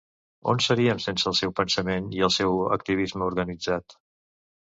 [0.53, 3.99] On seríem sense el seu pensament i el seu activisme organitzat?